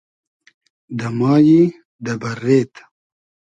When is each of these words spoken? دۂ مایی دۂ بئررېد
دۂ 0.97 1.07
مایی 1.17 1.61
دۂ 2.03 2.13
بئررېد 2.21 2.73